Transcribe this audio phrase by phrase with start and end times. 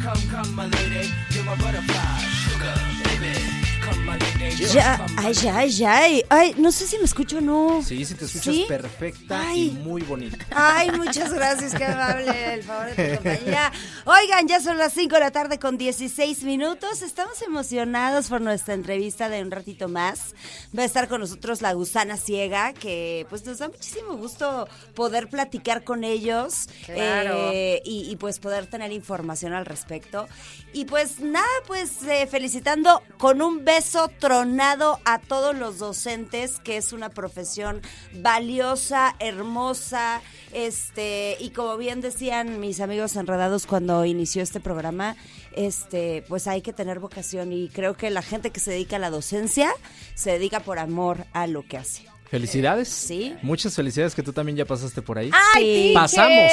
[0.00, 1.10] Come, come, my lady.
[1.30, 2.27] You're my butterfly,
[4.56, 5.96] Ya, ay, ya, ay, ya.
[5.98, 7.82] Ay, ay, no sé si me escucho o no.
[7.82, 8.64] Sí, sí te escuchas ¿Sí?
[8.68, 9.68] perfecta Ay.
[9.68, 10.38] y muy bonita.
[10.50, 13.72] Ay, muchas gracias, qué amable el favor de tu compañía.
[14.04, 17.02] Oigan, ya son las 5 de la tarde con 16 minutos.
[17.02, 20.34] Estamos emocionados por nuestra entrevista de un ratito más.
[20.76, 25.28] Va a estar con nosotros la gusana ciega, que pues nos da muchísimo gusto poder
[25.28, 27.50] platicar con ellos Claro.
[27.52, 30.26] eh, y, y, pues poder tener información al respecto.
[30.72, 34.08] Y pues nada, pues eh, felicitando con un beso
[34.38, 37.82] tronado a todos los docentes, que es una profesión
[38.20, 40.20] valiosa, hermosa,
[40.52, 45.16] este, y como bien decían mis amigos enredados cuando inició este programa,
[45.56, 49.00] este, pues hay que tener vocación y creo que la gente que se dedica a
[49.00, 49.72] la docencia
[50.14, 52.04] se dedica por amor a lo que hace.
[52.30, 52.88] Felicidades.
[52.88, 53.34] Sí.
[53.42, 55.30] Muchas felicidades que tú también ya pasaste por ahí.
[55.56, 55.92] Sí.
[55.94, 56.52] Pasamos,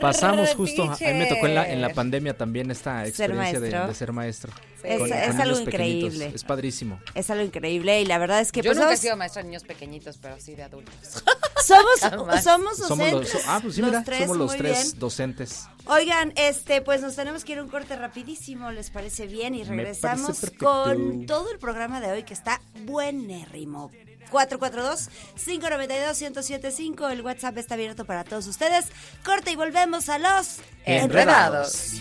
[0.00, 0.82] pasamos justo.
[0.84, 4.12] A mí me tocó en la, en la pandemia también esta Ser experiencia de, ser
[4.12, 4.52] maestro.
[4.82, 6.14] Es- con- es con algo pequeñitos.
[6.14, 6.32] increíble.
[6.34, 7.00] Es padrísimo.
[7.14, 9.42] Es algo increíble y la verdad es que Yo pues, nunca he somos- sido maestra
[9.42, 10.94] de niños pequeñitos, pero sí de adultos.
[11.66, 11.98] Somos,
[12.44, 12.78] somos Somos
[13.10, 13.34] docentes.
[13.34, 14.98] los, ah, pues sí, los mira, tres, somos los tres bien.
[15.00, 15.64] docentes.
[15.86, 19.54] Oigan, este, pues nos tenemos que ir a un corte rapidísimo, ¿les parece bien?
[19.56, 23.90] Y regresamos con todo el programa de hoy que está buenérrimo.
[24.30, 28.86] 442-592-1075, el WhatsApp está abierto para todos ustedes.
[29.24, 31.94] Corte y volvemos a los Enredados.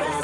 [0.00, 0.17] I'll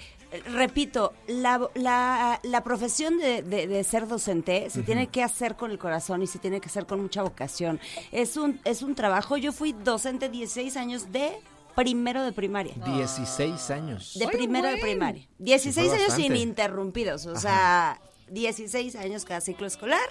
[0.52, 5.70] repito, la, la, la profesión de, de- de ser docente se tiene que hacer con
[5.70, 7.80] el corazón y se tiene que hacer con mucha vocación.
[8.12, 9.36] Es un, es un trabajo.
[9.36, 11.32] Yo fui docente 16 años de
[11.74, 12.74] primero de primaria.
[12.84, 14.14] 16 años.
[14.18, 15.26] De primero de primaria.
[15.38, 17.26] 16 fue años ininterrumpidos.
[17.26, 18.00] O sea,
[18.30, 20.08] 16 años cada ciclo escolar.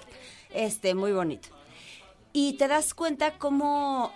[0.50, 1.48] Este, muy bonito.
[2.32, 4.12] Y te das cuenta cómo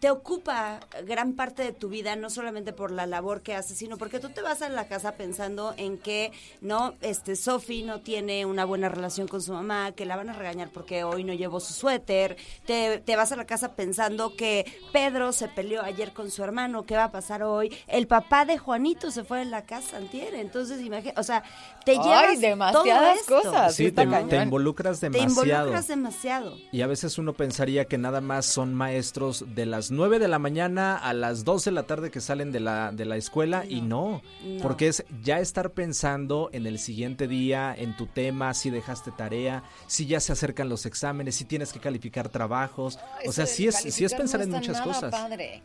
[0.00, 3.96] te ocupa gran parte de tu vida, no solamente por la labor que haces, sino
[3.96, 8.44] porque tú te vas a la casa pensando en que, no, este, Sophie no tiene
[8.46, 11.60] una buena relación con su mamá, que la van a regañar porque hoy no llevó
[11.60, 12.36] su suéter,
[12.66, 16.84] te, te vas a la casa pensando que Pedro se peleó ayer con su hermano,
[16.84, 17.74] ¿qué va a pasar hoy?
[17.86, 21.42] El papá de Juanito se fue de la casa antier, entonces imagínate, o sea,
[21.84, 23.50] te Ay, llevas demasiadas todo esto.
[23.50, 23.74] cosas.
[23.74, 25.44] Sí, te, te involucras Te demasiado.
[25.46, 26.56] involucras demasiado.
[26.72, 30.38] Y a veces uno pensaría que nada más son maestros de las 9 de la
[30.38, 33.80] mañana a las 12 de la tarde que salen de la, de la escuela y
[33.80, 34.62] no, no.
[34.62, 39.62] porque es ya estar pensando en el siguiente día, en tu tema, si dejaste tarea,
[39.86, 43.66] si ya se acercan los exámenes, si tienes que calificar trabajos, o sea, Eso sí
[43.68, 45.10] es, sí es pensar no en muchas nada cosas.
[45.10, 45.62] padre.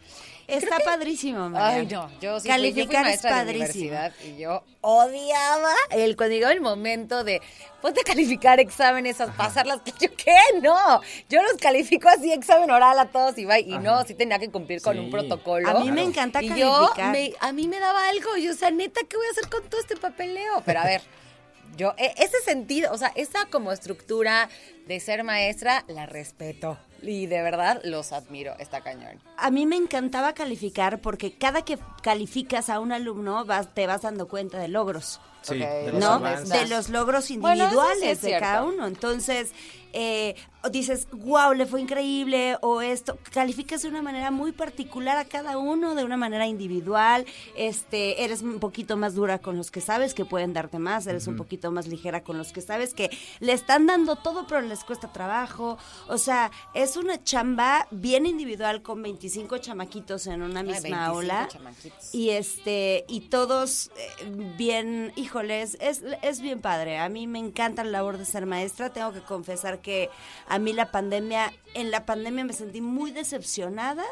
[0.48, 1.82] Está padrísimo, María.
[1.82, 3.98] Ay, no, yo sí fui, yo fui Calificar es de padrísimo.
[4.26, 7.40] y yo odiaba el cuando llegaba el momento de
[7.84, 9.82] ponte a calificar exámenes, a pasarlas.
[10.02, 10.36] Yo, ¿qué?
[10.62, 13.60] No, yo los califico así, examen oral a todos y va.
[13.60, 15.00] Y no, sí tenía que cumplir con Sí.
[15.00, 15.70] un protocolo.
[15.70, 18.36] A mí me encanta y yo, me- a mí me daba algo.
[18.38, 20.62] Yo, o sea, neta, ¿qué voy a hacer con todo este papeleo?
[20.66, 21.02] Pero a ver,
[21.78, 24.50] yo, e- ese sentido, o sea, esa como estructura
[24.88, 26.78] de ser maestra, la respeto.
[27.02, 29.20] Y de verdad los admiro, está cañón.
[29.38, 34.02] A mí me encantaba calificar porque cada que calificas a un alumno vas, te vas
[34.02, 35.20] dando cuenta de logros.
[35.42, 36.20] Sí, Ok, de los ¿no?
[36.20, 38.88] De los logros Bueno, eso sí individuales es de cada uno.
[38.88, 39.54] Entonces,
[39.94, 40.36] eh,
[40.72, 45.58] dices, wow, le fue increíble, o esto, calificas de una manera muy particular a cada
[45.58, 47.26] uno, de una manera individual,
[47.56, 51.28] este, eres un poquito más dura con los que sabes que pueden darte más, eres
[51.28, 53.10] un poquito más ligera con los que sabes que
[53.40, 55.78] le están dando todo, pero les cuesta trabajo.
[56.08, 60.96] O sea, es una chamba bien individual con 25 chamaquitos en una Ay, misma 25
[61.04, 61.48] aula.
[61.52, 62.14] chamaquitos.
[62.14, 66.98] Y este, y todos eh, bien, híjoles, es, es bien padre.
[66.98, 68.92] A mí me encanta la labor de ser maestra.
[68.92, 70.10] Tengo que confesar que
[70.48, 74.04] a mí la pandemia, en la pandemia me sentí muy decepcionada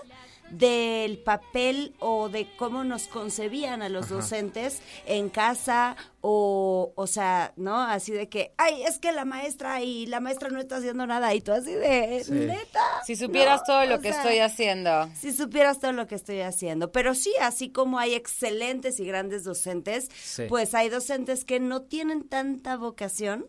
[0.49, 7.53] del papel o de cómo nos concebían a los docentes en casa o, o sea,
[7.57, 7.81] ¿no?
[7.81, 11.33] Así de que, ay, es que la maestra y la maestra no está haciendo nada
[11.33, 12.31] y tú así de, Sí.
[12.33, 12.81] neta.
[13.05, 15.09] Si supieras No, todo lo que sea, estoy haciendo.
[15.15, 16.91] si supieras todo lo que estoy haciendo.
[16.91, 20.43] Pero sí, así como hay excelentes y grandes docentes, Sí.
[20.49, 23.45] pues hay docentes que no tienen tanta vocación.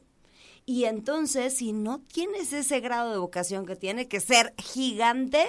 [0.67, 5.49] Y entonces, si no tienes ese grado de vocación que tiene que ser gigante,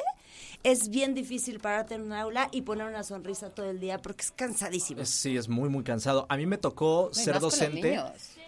[0.63, 4.23] es bien difícil pararte en un aula y poner una sonrisa todo el día porque
[4.23, 5.05] es cansadísimo.
[5.05, 6.25] Sí, es muy, muy cansado.
[6.29, 7.99] A mí me tocó ser docente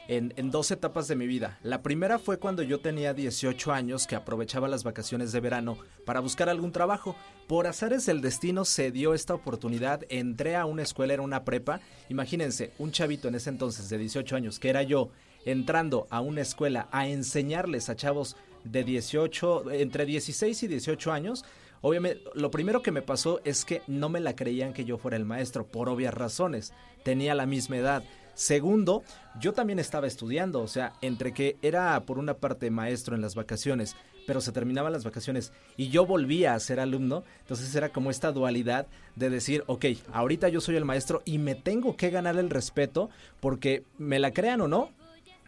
[0.08, 1.58] en, en dos etapas de mi vida.
[1.64, 6.20] La primera fue cuando yo tenía 18 años, que aprovechaba las vacaciones de verano para
[6.20, 7.16] buscar algún trabajo.
[7.48, 11.80] Por azares del destino se dio esta oportunidad, entré a una escuela, era una prepa.
[12.10, 15.12] Imagínense, un chavito en ese entonces de 18 años, que era yo,
[15.46, 21.46] entrando a una escuela a enseñarles a chavos de 18, entre 16 y 18 años.
[21.82, 25.18] Obviamente, lo primero que me pasó es que no me la creían que yo fuera
[25.18, 26.74] el maestro, por obvias razones.
[27.04, 28.04] Tenía la misma edad.
[28.34, 29.04] Segundo,
[29.40, 33.36] yo también estaba estudiando, o sea, entre que era por una parte maestro en las
[33.36, 33.96] vacaciones,
[34.26, 38.32] pero se terminaban las vacaciones y yo volvía a ser alumno, entonces era como esta
[38.32, 42.50] dualidad de decir, ok, ahorita yo soy el maestro y me tengo que ganar el
[42.50, 44.92] respeto porque me la crean o no,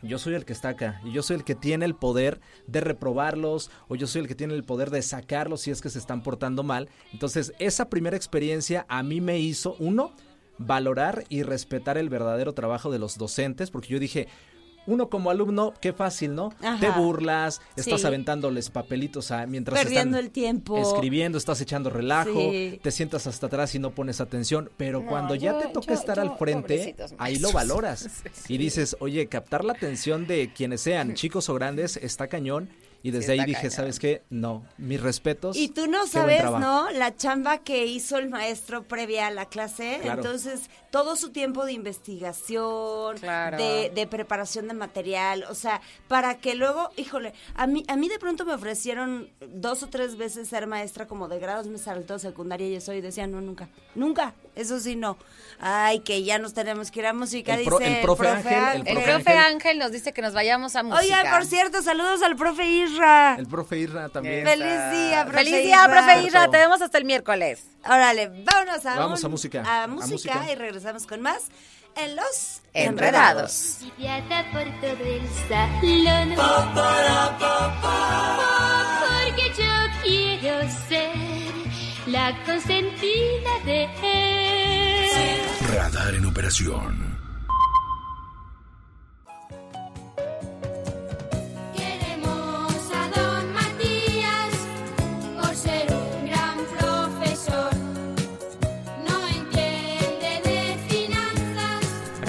[0.03, 2.81] yo soy el que está acá y yo soy el que tiene el poder de
[2.81, 5.99] reprobarlos o yo soy el que tiene el poder de sacarlos si es que se
[5.99, 6.89] están portando mal.
[7.11, 10.13] Entonces, esa primera experiencia a mí me hizo, uno,
[10.57, 14.27] valorar y respetar el verdadero trabajo de los docentes, porque yo dije,
[14.85, 16.53] uno como alumno, qué fácil, ¿no?
[16.61, 16.79] Ajá.
[16.79, 18.07] Te burlas, estás Sí.
[18.07, 20.77] aventándoles papelitos a, mientras Perdiendo están el tiempo.
[20.77, 22.79] escribiendo, estás echando relajo, Sí.
[22.83, 25.93] te sientas hasta atrás y no pones atención, pero No, cuando ya te toca yo-
[25.93, 28.07] estar yo, al frente, ahí lo valoras
[28.49, 32.69] y dices, oye, captar la atención de quienes sean, chicos o grandes, está cañón.
[33.05, 33.71] Y desde Sí, ahí dije, cañón.
[33.73, 34.21] ¿sabes qué?
[34.29, 35.57] No, mis respetos.
[35.57, 36.41] Y tú no sabes.
[36.45, 36.89] ¿no?
[36.91, 39.99] La chamba que hizo el maestro previa a la clase.
[40.01, 40.21] Claro.
[40.21, 43.57] Entonces, todo su tiempo de investigación, Claro.
[43.57, 48.09] de, de preparación de material, o sea, para que luego, híjole, a mí, a mí
[48.09, 52.19] de pronto me ofrecieron dos o tres veces ser maestra como de grados, me saltó
[52.19, 55.17] secundaria y eso y decía, no, nunca, nunca, eso sí, no.
[55.59, 58.53] Ay, que ya nos tenemos que ir a música, El pro- dice el profe Ángel,
[58.53, 59.37] el El profe profe Ángel.
[59.55, 61.01] Ángel nos dice que nos vayamos a música.
[61.21, 63.35] Oiga, por cierto, saludos al profe Isra.
[63.39, 64.45] El profe Irra también.
[64.45, 65.89] Feliz día, profe Feliz día, Isra.
[65.91, 66.49] profe Isra.
[66.51, 67.65] Te vemos hasta el miércoles.
[67.85, 70.51] Órale, vámonos a, Vamos un- a música, A a música, música.
[70.51, 71.43] y regresamos con más
[71.95, 73.77] en Los Enredados.
[73.81, 76.35] Limpiada por todo el salón.
[79.23, 81.11] Porque yo quiero ser
[82.07, 85.41] la consentida de él.
[85.73, 87.12] Radar en operación.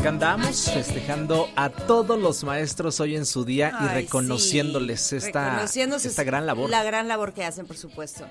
[0.05, 5.65] Acá andamos festejando a todos los maestros hoy en su día y reconociéndoles sí, esta,
[5.65, 6.69] esta gran labor.
[6.69, 8.27] La gran labor que hacen, por supuesto.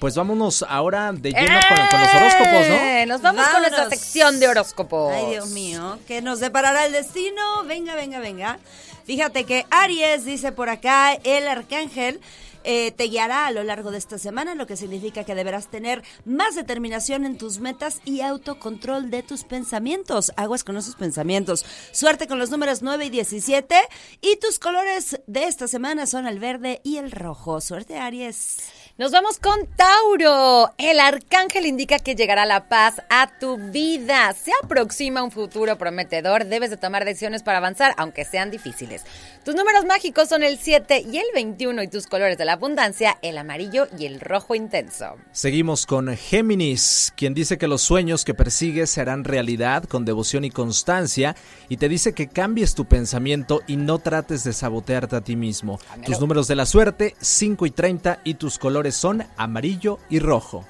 [0.00, 3.14] Pues vámonos ahora de lleno con, con los horóscopos, Eh, ¿no?
[3.14, 5.12] Nos vamos con nuestra sección de horóscopos.
[5.14, 7.62] Ay, Dios mío, que nos deparará el destino.
[7.68, 8.58] Venga, venga, venga.
[9.04, 12.20] Fíjate que Aries, dice por acá, el arcángel.
[12.64, 16.02] Eh, te guiará a lo largo de esta semana, lo que significa que deberás tener
[16.24, 20.32] más determinación en tus metas y autocontrol de tus pensamientos.
[20.36, 21.64] Aguas con esos pensamientos.
[21.92, 23.74] Suerte con los números 9 y 17.
[24.20, 27.60] Y tus colores de esta semana son el verde y el rojo.
[27.60, 28.58] Suerte, Aries.
[28.98, 30.70] Nos vamos con Tauro.
[30.76, 34.30] El arcángel indica que llegará la paz a tu vida.
[34.34, 36.44] Se aproxima un futuro prometedor.
[36.44, 39.04] Debes de tomar decisiones para avanzar, aunque sean difíciles.
[39.46, 43.16] Tus números mágicos son el 7 y el 21 y tus colores de la abundancia,
[43.22, 45.16] el amarillo y el rojo intenso.
[45.32, 50.44] Seguimos con Géminis, quien dice que los sueños que persigues se harán realidad con devoción
[50.44, 51.34] y constancia
[51.70, 55.80] y te dice que cambies tu pensamiento y no trates de sabotearte a ti mismo.
[56.04, 60.64] Tus números de la suerte, 5 y 30 y tus colores son amarillo y rojo.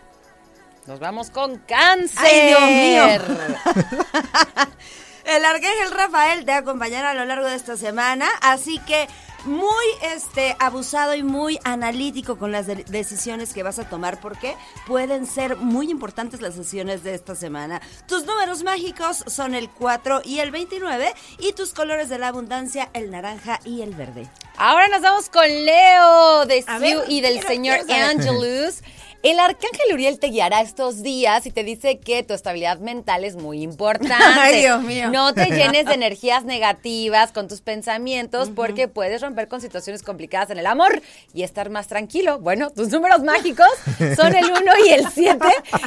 [0.87, 2.19] Nos vamos con cáncer.
[2.23, 3.05] ¡Ay, Dios mío!
[5.25, 9.09] El arcángel Rafael te acompañará a lo largo de esta semana, así que
[9.45, 9.85] muy
[10.15, 14.57] este abusado y muy analítico con las de- decisiones que vas a tomar porque
[14.87, 17.81] pueden ser muy importantes las decisiones de esta semana.
[18.07, 22.89] Tus números mágicos son el 4 y el 29 y tus colores de la abundancia
[22.93, 24.29] el naranja y el verde.
[24.57, 27.79] Ahora nos vamos con Leo de ver, y del quiero- señor.
[27.91, 28.81] Angelus.
[29.23, 33.37] El arcángel Uriel te guiará estos días y te dice que tu estabilidad mental es
[33.37, 34.15] muy importante.
[34.19, 35.11] Ay, Dios mío.
[35.11, 40.51] No te llenes de energías negativas con tus pensamientos porque puedes romper con situaciones complicadas
[40.51, 41.01] en el amor
[41.33, 42.41] y estar más tranquilo.
[42.41, 43.69] Bueno, tus números mágicos
[44.17, 45.39] son el 1 y el 7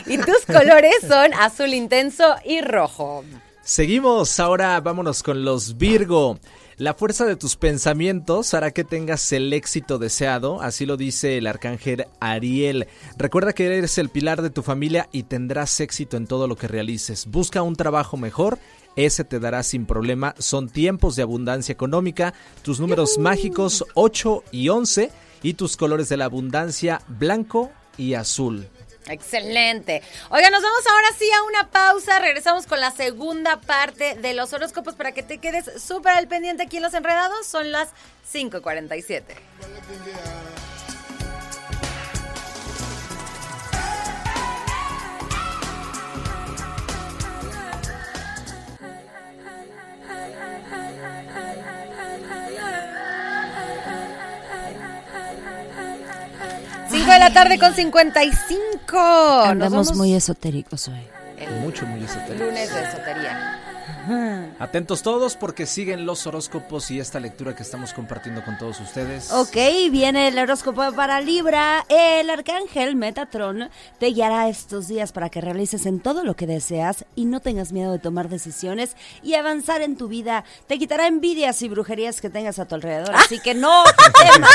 [0.06, 3.25] y tus colores son azul intenso y rojo.
[3.62, 6.39] Seguimos, ahora vámonos con los Virgo.
[6.77, 11.48] La fuerza de tus pensamientos hará que tengas el éxito deseado, así lo dice el
[11.48, 12.88] arcángel Ariel.
[13.17, 16.67] Recuerda que eres el pilar de tu familia y tendrás éxito en todo lo que
[16.67, 17.27] realices.
[17.27, 18.60] Busca un trabajo mejor,
[18.98, 20.36] ese te dará sin problema.
[20.38, 22.34] Son tiempos de abundancia económica.
[22.62, 25.12] Tus números mágicos 8 y 11
[25.44, 28.67] y tus colores de la abundancia blanco y azul.
[29.08, 30.02] Excelente.
[30.30, 32.20] Oiga, nos vamos ahora sí a una pausa.
[32.20, 36.64] Regresamos con la segunda parte de los horóscopos para que te quedes súper al pendiente
[36.64, 37.46] aquí en Los Enredados.
[37.46, 37.90] Son las
[38.32, 39.24] 5.47.
[56.90, 58.75] Cinco de la tarde con 55.
[58.94, 61.01] Nos Andamos vamos muy esotéricos hoy.
[61.38, 62.46] el Mucho, muy esotérico.
[62.46, 63.60] lunes de esotería.
[64.60, 69.32] Atentos todos porque siguen los horóscopos y esta lectura que estamos compartiendo con todos ustedes.
[69.32, 69.56] Ok,
[69.92, 71.86] viene el horóscopo para Libra.
[71.90, 73.70] El arcángel Metatron
[74.00, 77.72] te guiará estos días para que realices en todo lo que deseas y no tengas
[77.72, 80.44] miedo de tomar decisiones y avanzar en tu vida.
[80.68, 83.16] Te quitará envidias y brujerías que tengas a tu alrededor.
[83.16, 83.84] Así que no
[84.34, 84.50] temas,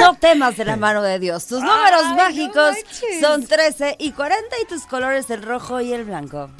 [0.00, 1.46] no temas de la mano de Dios.
[1.46, 2.76] Tus números Ay, mágicos
[3.20, 6.50] son 13 y 40 y tus colores el rojo y el blanco.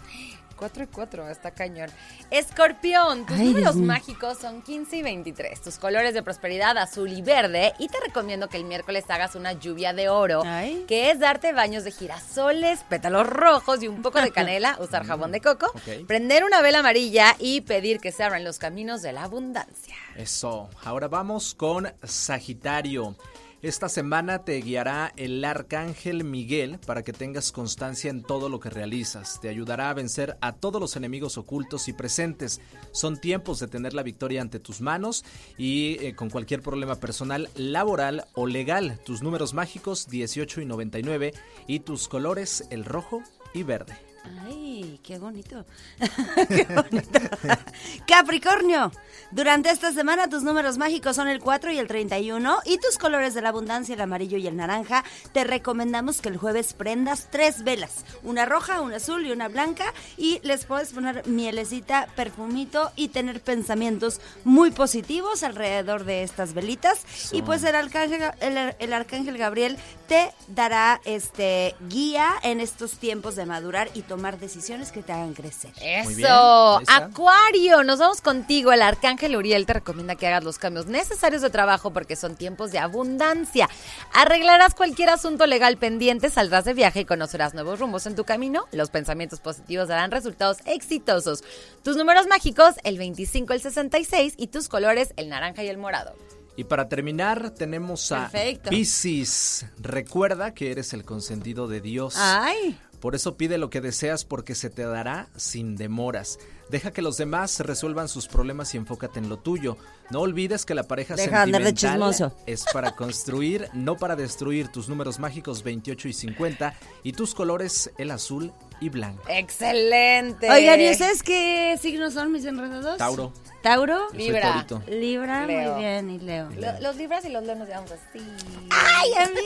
[0.60, 1.90] 4 y 4, está cañón.
[2.30, 5.60] Escorpión, tus Ay, números mágicos son 15 y 23.
[5.62, 7.72] Tus colores de prosperidad azul y verde.
[7.78, 10.84] Y te recomiendo que el miércoles hagas una lluvia de oro, Ay.
[10.86, 15.32] que es darte baños de girasoles, pétalos rojos y un poco de canela, usar jabón
[15.32, 15.72] de coco,
[16.06, 19.96] prender una vela amarilla y pedir que se abran los caminos de la abundancia.
[20.14, 20.68] Eso.
[20.84, 23.16] Ahora vamos con Sagitario.
[23.62, 28.70] Esta semana te guiará el arcángel Miguel para que tengas constancia en todo lo que
[28.70, 29.38] realizas.
[29.38, 32.58] Te ayudará a vencer a todos los enemigos ocultos y presentes.
[32.92, 35.26] Son tiempos de tener la victoria ante tus manos
[35.58, 38.98] y eh, con cualquier problema personal, laboral o legal.
[39.04, 41.34] Tus números mágicos 18 y 99
[41.66, 44.09] y tus colores el rojo y verde.
[44.44, 45.64] Ay, qué bonito.
[46.48, 47.20] qué bonito.
[48.06, 48.92] Capricornio,
[49.30, 53.34] durante esta semana tus números mágicos son el 4 y el 31 y tus colores
[53.34, 55.04] de la abundancia, el amarillo y el naranja.
[55.32, 59.94] Te recomendamos que el jueves prendas tres velas, una roja, una azul y una blanca
[60.16, 67.04] y les puedes poner mielecita, perfumito y tener pensamientos muy positivos alrededor de estas velitas.
[67.32, 69.78] Y pues el arcángel, el, el arcángel Gabriel
[70.10, 75.34] te dará este guía en estos tiempos de madurar y tomar decisiones que te hagan
[75.34, 75.70] crecer.
[75.80, 76.80] Eso.
[76.88, 78.72] Acuario, nos vamos contigo.
[78.72, 82.72] El arcángel Uriel te recomienda que hagas los cambios necesarios de trabajo porque son tiempos
[82.72, 83.68] de abundancia.
[84.12, 88.66] Arreglarás cualquier asunto legal pendiente, saldrás de viaje y conocerás nuevos rumbos en tu camino.
[88.72, 91.44] Los pensamientos positivos darán resultados exitosos.
[91.84, 96.16] Tus números mágicos, el 25, el 66 y tus colores, el naranja y el morado.
[96.60, 98.68] Y para terminar tenemos a Perfecto.
[98.68, 99.64] Piscis.
[99.78, 102.16] Recuerda que eres el consentido de Dios.
[102.18, 106.38] Ay, Por eso pide lo que deseas porque se te dará sin demoras.
[106.68, 109.78] Deja que los demás resuelvan sus problemas y enfócate en lo tuyo.
[110.10, 112.36] No olvides que la pareja Deja de de sentimental chismoso.
[112.44, 114.68] es para construir, no para destruir.
[114.68, 116.74] Tus números mágicos 28 y 50
[117.04, 119.22] y tus colores el azul y blanco.
[119.28, 120.50] Excelente.
[120.50, 122.96] oigan, ¿y ustedes qué signos son mis enredados?
[122.98, 123.32] Tauro.
[123.62, 124.64] Tauro, Libra.
[124.88, 125.72] Libra, Leo.
[125.74, 126.48] muy bien, y Leo.
[126.56, 128.24] Lo- los libras y los leones llevamos así.
[128.70, 129.40] ¡Ay, a mí!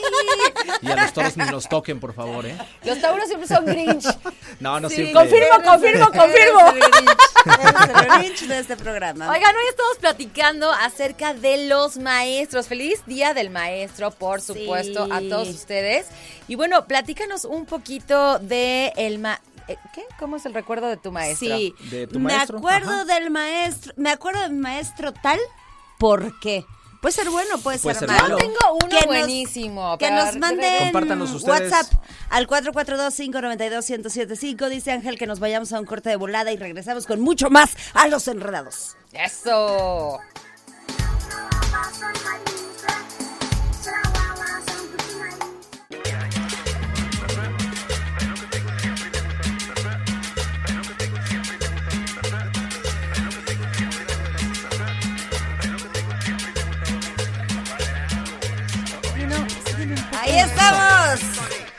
[0.83, 2.57] Y a los toros ni los toquen, por favor, ¿eh?
[2.85, 4.05] Los tauros siempre son grinch.
[4.61, 4.95] No, no Sí.
[4.95, 5.15] siempre.
[5.15, 6.59] Confirmo, confirmo, confirmo.
[6.61, 9.29] Eres el Grinch, eres el Grinch de este programa.
[9.29, 12.67] Oigan, hoy estamos platicando acerca de los maestros.
[12.67, 15.11] Feliz Día del Maestro, por supuesto, Sí.
[15.11, 16.07] a todos ustedes.
[16.47, 19.19] Y bueno, platícanos un poquito de el
[19.93, 20.03] ¿Qué?
[20.19, 21.57] ¿Cómo es el recuerdo de tu maestro?
[21.57, 23.05] Sí, De tu me maestro, acuerdo ajá.
[23.05, 25.39] del maestro, me acuerdo de mi maestro tal,
[25.97, 26.65] ¿por qué?
[27.01, 28.29] Puede ser bueno, puede, Puede ser, ser malo.
[28.29, 29.95] Yo tengo uno Que nos- buenísimo.
[29.99, 30.91] Que nos a ver, manden.
[31.43, 31.85] WhatsApp
[32.31, 34.69] al 442-592-1075.
[34.69, 37.75] Dice Ángel que nos vayamos a un corte de volada y regresamos con mucho más
[37.93, 38.97] a los enredados.
[39.13, 40.17] Eso.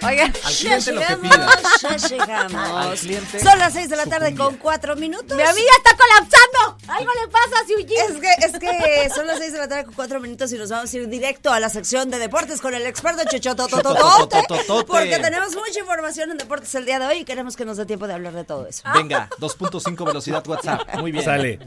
[0.06, 1.48] Oigan, Al Ya cliente lo que pida.
[1.80, 3.00] ya llegamos.
[3.42, 5.36] Son las 6 de la tarde con 4 minutos.
[5.36, 6.78] mi amiga está colapsando.
[6.88, 8.14] Algo le pasa a Eugene.
[8.14, 10.70] Es que, es que son las 6 de la tarde con 4 minutos y nos
[10.70, 13.22] vamos a ir directo a la sección de deportes con el experto.
[13.26, 14.44] Chototototote.
[14.86, 17.86] Porque tenemos mucha información en deportes el día de hoy y queremos que nos dé
[17.86, 18.82] tiempo de hablar de todo eso.
[18.94, 20.94] Venga, 2.5 velocidad WhatsApp.
[20.98, 21.24] Muy bien.
[21.24, 21.58] Sale.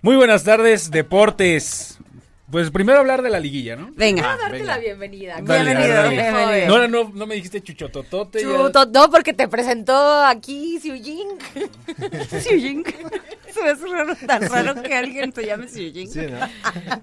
[0.00, 1.98] Muy buenas tardes, deportes.
[2.52, 3.92] Pues primero hablar de la liguilla, ¿no?
[3.96, 4.36] Venga.
[4.36, 4.76] darte venga.
[4.76, 5.36] la bienvenida.
[5.40, 6.08] Dale, Bienvenido, dale.
[6.10, 6.66] bienvenido.
[6.78, 8.42] No, no, no me dijiste chuchototote.
[8.42, 11.38] Chuto, no, porque te presentó aquí Eugene.
[12.42, 12.84] Siujin.
[13.54, 16.10] Se me hace raro, tan raro que alguien te llame Siujin.
[16.10, 16.40] Sí, ¿no?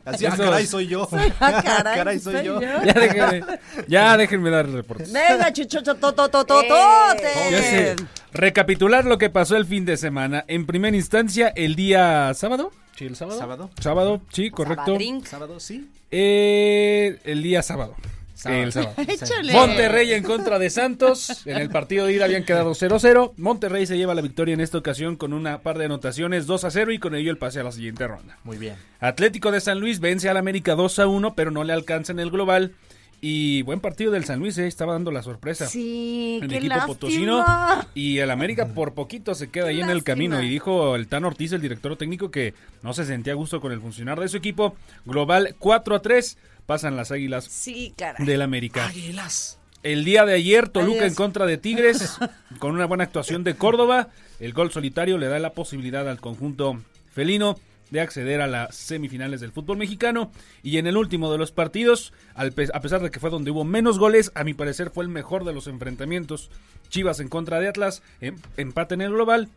[0.06, 0.70] Así, ah, caray, es.
[0.70, 1.10] soy yo.
[1.40, 1.62] Ah,
[1.96, 2.62] caray, soy yo.
[2.62, 3.44] Ya déjenme,
[3.88, 5.12] ya déjenme dar reportes.
[5.12, 7.28] Venga, chuchototototote.
[7.50, 7.96] Ya sé.
[8.34, 10.46] Recapitular lo que pasó el fin de semana.
[10.48, 12.72] En primera instancia, el día sábado.
[13.00, 13.40] Sí, el sábado.
[13.40, 13.70] ¿Sábado?
[13.80, 14.88] Sábado, sí, correcto.
[14.88, 15.26] Sabadrín.
[15.26, 15.90] Sábado, sí.
[16.12, 17.96] Eh, el día sábado.
[18.34, 18.62] Sábado.
[18.62, 18.94] El sábado.
[19.08, 19.54] Échale.
[19.54, 21.48] Monterrey en contra de Santos.
[21.48, 23.36] En el partido de ida habían quedado 0-0.
[23.38, 27.00] Monterrey se lleva la victoria en esta ocasión con una par de anotaciones 2-0 y
[27.00, 28.38] con ello el pase a la siguiente ronda.
[28.44, 28.76] Muy bien.
[29.00, 32.74] Atlético de San Luis vence al América 2-1, pero no le alcanza en el global.
[33.22, 35.68] Y buen partido del San Luis, eh, estaba dando la sorpresa.
[35.68, 36.88] Sí, el qué equipo lástima.
[36.88, 37.46] potosino
[37.94, 41.26] y el América por poquito se queda ahí en el camino y dijo el Tan
[41.26, 44.38] Ortiz, el director técnico, que no se sentía a gusto con el funcionar de su
[44.38, 44.76] equipo.
[45.06, 48.26] Global 4 a 3, pasan las Águilas Sí, caray.
[48.26, 48.88] del América.
[48.88, 49.60] Águilas.
[49.84, 51.10] El día de ayer, Toluca Adiós.
[51.12, 52.18] en contra de Tigres,
[52.60, 54.10] con una buena actuación de Córdoba.
[54.40, 57.58] El gol solitario le da la posibilidad al conjunto felino
[57.90, 60.32] de acceder a las semifinales del fútbol mexicano.
[60.64, 64.00] Y en el último de los partidos, a pesar de que fue donde hubo menos
[64.00, 66.50] goles, a mi parecer fue el mejor de los enfrentamientos.
[66.90, 69.50] Chivas en contra de Atlas, em- empate en el global.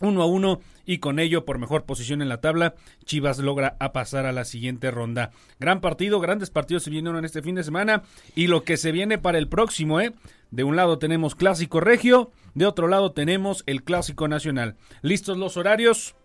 [0.00, 4.26] Uno a uno y con ello por mejor posición en la tabla Chivas logra pasar
[4.26, 5.30] a la siguiente ronda.
[5.60, 8.02] Gran partido, grandes partidos se vinieron en este fin de semana
[8.34, 10.12] y lo que se viene para el próximo, ¿eh?
[10.50, 14.74] De un lado tenemos clásico regio, de otro lado tenemos el clásico nacional.
[15.02, 16.16] ¿Listos los horarios?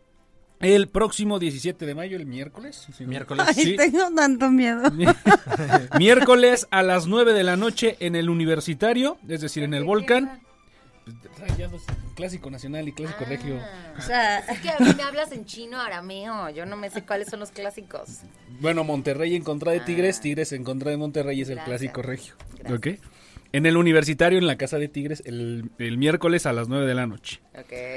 [0.59, 2.87] El próximo 17 de mayo, el miércoles.
[2.97, 3.05] ¿sí?
[3.05, 3.45] Miércoles.
[3.47, 3.75] Ay, Sí.
[3.75, 4.81] tengo tanto miedo.
[5.99, 10.41] miércoles a las 9 de la noche en el universitario, es decir, en el volcán.
[11.57, 11.83] Ya dos,
[12.15, 13.61] Clásico nacional y clásico regio.
[13.97, 16.49] O sea, Es que a mí me hablas en chino, arameo.
[16.49, 18.21] Yo no me sé cuáles son los clásicos.
[18.59, 21.79] Bueno, Monterrey en contra de Tigres, Tigres en contra de Monterrey es el Gracias.
[21.79, 22.33] clásico regio.
[22.59, 22.77] Gracias.
[22.77, 22.87] ¿Ok?
[23.53, 26.93] En el universitario, en la casa de Tigres, el, el miércoles a las 9 de
[26.95, 27.39] la noche.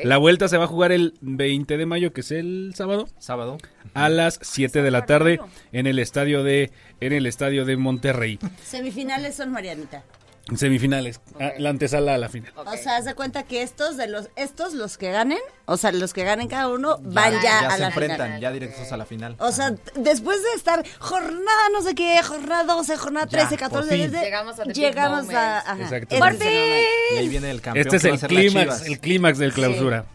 [0.04, 3.58] La vuelta se va a jugar el 20 de mayo, que es el sábado, Sábado.
[3.94, 5.40] a las 7 de la tarde
[5.72, 8.38] en el estadio de, en el estadio de Monterrey.
[8.64, 10.02] semifinales son Marianita.
[10.56, 12.52] Semifinales, ah, la antesala a la final.
[12.56, 12.66] Ok.
[12.68, 15.92] O sea, haz de cuenta que estos de los estos los que ganen, o sea,
[15.92, 18.40] los que ganen cada uno van ya, ya a se la enfrentan, final.
[18.40, 19.36] ya directos a la final.
[19.38, 23.58] O sea, después de estar jornada no sé qué, jornada 12, jornada Ya, 13, por
[23.58, 24.10] 14, fin.
[24.10, 26.14] desde- Llegamos a llegamos a ajá, Exacto.
[26.16, 26.86] ese ¡Por es el momento.
[27.12, 27.86] y ahí viene el campeón.
[27.86, 30.06] Este es el clímax, el clímax del clausura.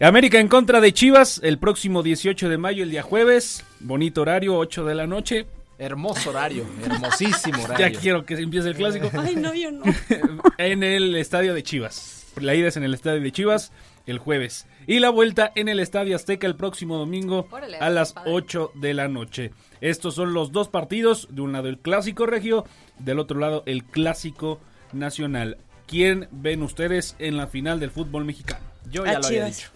[0.00, 3.64] América en contra de Chivas el próximo 18 de mayo, el día jueves.
[3.80, 5.46] Bonito horario, 8 de la noche.
[5.78, 7.88] Hermoso horario, hermosísimo horario.
[7.88, 9.10] Ya quiero que empiece el clásico.
[9.18, 9.84] Ay, no, yo no.
[10.58, 12.26] en el estadio de Chivas.
[12.40, 13.72] La ida es en el estadio de Chivas
[14.06, 14.66] el jueves.
[14.86, 18.32] Y la vuelta en el estadio Azteca el próximo domingo Órale, a las padre.
[18.32, 19.52] 8 de la noche.
[19.80, 21.28] Estos son los dos partidos.
[21.30, 22.64] De un lado el clásico regio,
[22.98, 24.60] del otro lado el clásico
[24.92, 25.58] nacional.
[25.86, 28.64] ¿Quién ven ustedes en la final del fútbol mexicano?
[28.90, 29.70] Yo A ya lo había dicho.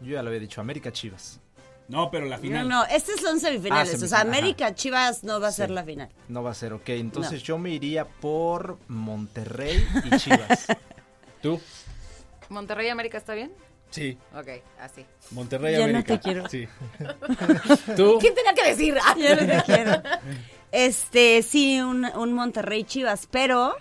[0.00, 1.40] Yo ya lo había dicho, América Chivas.
[1.88, 2.68] No, pero la No, final.
[2.68, 4.00] no, estos son semifinales.
[4.02, 6.08] Ah, o sea, América Chivas no va a ser la final.
[6.28, 6.88] No va a ser, ok.
[6.90, 10.66] Entonces yo me iría por Monterrey y Chivas.
[11.42, 11.60] ¿Tú?
[12.48, 13.52] ¿Monterrey América está bien?
[13.90, 14.48] Sí, Ok,
[14.80, 15.04] así.
[15.30, 16.14] Monterrey no América.
[16.14, 16.48] te quiero.
[16.48, 16.66] Sí.
[17.96, 18.18] ¿Tú?
[18.20, 18.96] ¿Quién tenía que decir?
[19.00, 20.02] Ah, Ya no te quiero.
[20.72, 23.76] Este, sí, un, un Monterrey Chivas, pero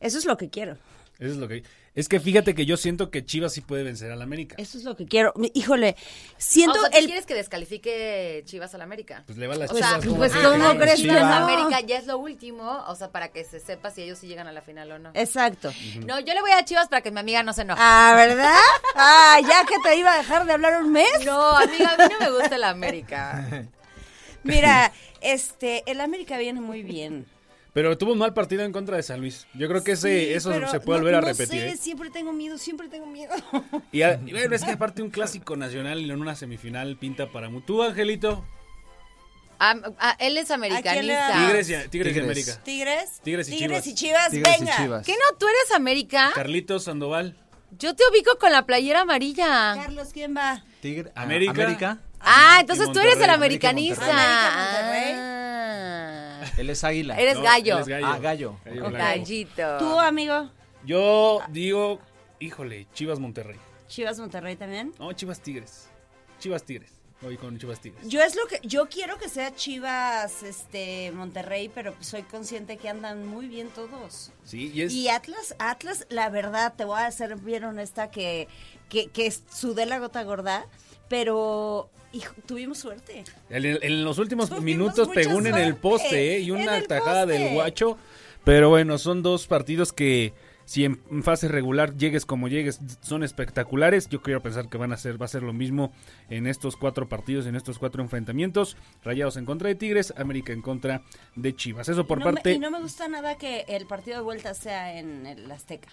[0.00, 0.78] eso es lo que quiero.
[1.18, 1.62] Eso es lo que...
[1.94, 4.56] Es que fíjate que yo siento que Chivas sí puede vencer al América.
[4.58, 5.32] Eso es lo que quiero.
[5.36, 5.94] Mi- Híjole,
[6.36, 9.22] siento o sea, ¿tú el quieres que descalifique Chivas al América?
[9.26, 10.78] Pues le va a las O sea, pues, ¿cómo ganen.
[10.78, 11.32] crees que Chivas no?
[11.48, 14.48] América ya es lo último, o sea, para que se sepa si ellos sí llegan
[14.48, 15.12] a la final o no.
[15.14, 15.72] Exacto.
[16.04, 17.80] No, yo le voy a Chivas para que mi amiga no se enoje.
[17.80, 18.56] Ah, ¿verdad?
[18.96, 21.24] Ah, ya que te iba a dejar de hablar un mes.
[21.24, 23.68] No, amiga, a mí no me gusta la América.
[24.42, 27.26] Mira, este, el América viene muy bien.
[27.74, 29.46] Pero tuvo un mal partido en contra de San Luis.
[29.52, 31.60] Yo creo que ese, Sí, eso se puede no- volver a no repetir.
[31.60, 31.76] sé, ¿eh?
[31.76, 33.34] siempre tengo miedo, siempre tengo miedo.
[33.92, 37.50] Y, a- y bueno, es que aparte un clásico nacional en una semifinal pinta para
[37.66, 38.44] ¿Tú, Angelito?
[39.58, 40.70] Ah, él es ¿A quién
[41.06, 41.32] le americanista.
[41.46, 42.22] Tigres y, Tigres y Tigres.
[42.24, 42.60] América.
[42.64, 43.20] ¿Tigres?
[43.22, 43.86] Tigres y Chivas.
[43.86, 44.76] y Chivas, Tigres y venga.
[44.76, 45.06] Chivas.
[45.06, 45.36] ¿Qué no?
[45.38, 46.32] ¿Tú eres América?
[46.34, 47.36] Carlitos Sandoval.
[47.78, 49.74] Yo te ubico con la playera amarilla.
[49.74, 50.62] Carlos, ¿quién va?
[50.80, 51.50] Tigre, ah, América.
[51.52, 51.98] América.
[52.20, 54.04] Ah, entonces Y tú eres el Monterrey, americanista.
[54.04, 55.12] América, Monterrey.
[55.16, 55.33] Ah.
[56.56, 57.18] Él es águila.
[57.18, 57.74] Eres No, gallo.
[57.76, 58.06] él es gallo.
[58.06, 58.56] Ah, gallo.
[58.64, 58.90] blanco.
[58.90, 59.78] Gallito.
[59.78, 60.50] ¿Tú, amigo?
[60.84, 62.00] Yo digo,
[62.38, 63.58] híjole, Chivas Monterrey.
[63.88, 64.92] Chivas Monterrey también.
[64.98, 65.88] No, Chivas Tigres.
[66.38, 66.90] Chivas Tigres.
[67.20, 68.06] Voy con Chivas Tigres.
[68.06, 72.88] Yo es lo que yo quiero que sea Chivas este Monterrey, pero soy consciente que
[72.88, 74.30] andan muy bien todos.
[74.44, 74.92] Sí, y es...
[74.92, 78.46] Y Atlas, Atlas, la verdad, te voy a ser bien honesta que,
[78.90, 80.66] que, que sudé la gota gorda,
[81.08, 83.24] pero hijo, tuvimos suerte.
[83.50, 86.40] En, en los últimos Tuvimos minutos pegó en el poste ¿eh?
[86.40, 87.98] y una tajada del guacho.
[88.44, 90.32] Pero bueno, son dos partidos que
[90.66, 94.08] si en, fase regular llegues como llegues son espectaculares.
[94.08, 95.92] Yo quiero pensar que van a ser va a ser lo mismo
[96.30, 98.76] en estos cuatro partidos, en estos cuatro enfrentamientos.
[99.02, 101.02] Rayados en contra de Tigres, América en contra
[101.36, 101.88] de Chivas.
[101.88, 104.54] Eso por no me- parte y no me gusta nada que el partido de vuelta
[104.54, 105.88] sea en el Azteca.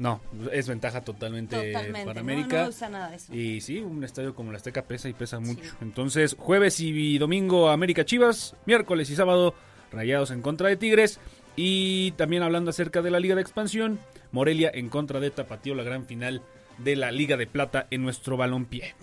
[0.00, 0.18] No,
[0.50, 2.06] es ventaja totalmente, Totalmente.
[2.06, 2.60] para no, no América.
[2.60, 3.34] me gusta nada eso.
[3.34, 5.62] Y sí, un estadio como la Azteca pesa y pesa mucho.
[5.82, 9.54] Entonces, jueves y domingo América Chivas, miércoles y sábado
[9.92, 11.20] Rayados en contra de Tigres.
[11.54, 13.98] Y también hablando acerca de la Liga de Expansión,
[14.32, 16.40] Morelia en contra de Tapatío, la gran final
[16.78, 18.94] de la Liga de Plata en nuestro balompié.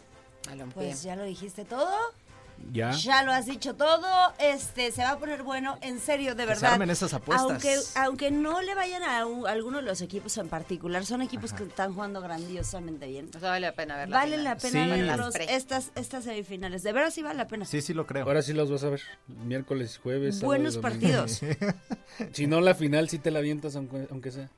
[0.73, 1.93] Pues ya lo dijiste todo.
[2.73, 2.91] Ya.
[2.91, 4.05] Ya lo has dicho todo,
[4.39, 6.73] este se va a poner bueno, en serio, de Que se verdad.
[6.73, 7.49] armen esas apuestas.
[7.49, 11.21] Aunque, aunque no le vayan a, un- a alguno de los equipos en particular, son
[11.21, 13.29] equipos que están jugando grandiosamente bien.
[13.35, 14.17] O sea, vale la pena verla.
[14.17, 14.89] Vale la pena Sí.
[14.91, 16.83] verlos estas, estas semifinales.
[16.83, 17.65] De veras sí vale la pena.
[17.65, 18.25] Sí, sí lo creo.
[18.25, 19.01] Ahora sí los vas a ver.
[19.27, 20.41] Miércoles, jueves.
[20.41, 21.41] Buenos partidos.
[22.33, 24.49] Si no, la final sí te la avientas, aunque, aunque sea.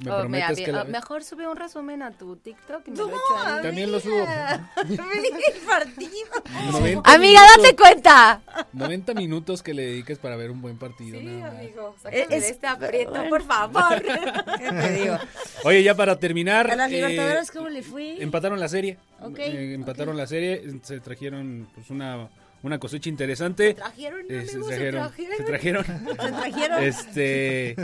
[0.00, 2.96] Me Oh, avi- que la oh, mejor sube un resumen a tu TikTok y me
[2.98, 3.62] No, lo echo ahí.
[3.62, 4.24] También lo subo.
[5.66, 6.70] Partido.
[6.72, 8.40] 90 Amiga, date cuenta.
[8.72, 11.18] 90 minutos que le dediques para ver un buen partido.
[11.18, 11.60] Sí, nada más.
[11.60, 13.28] amigo, sácame Es- de este aprieto, bueno.
[13.28, 14.02] por favor.
[14.58, 15.18] ¿Qué te digo?
[15.64, 16.70] Oye, ya para terminar.
[16.70, 18.16] A las eh, Libertadores, ¿cómo le fui?
[18.20, 18.98] Empataron la serie.
[19.20, 20.62] Ok, Eh, empataron la serie.
[20.82, 22.28] Se trajeron pues una,
[22.62, 23.74] una cosecha interesante.
[23.74, 25.02] trajeron, Eh, amigos, se se trajeron.
[25.12, 25.36] trajeron.
[25.36, 25.84] Se trajeron.
[25.84, 26.82] Se trajeron.
[26.84, 27.76] Este.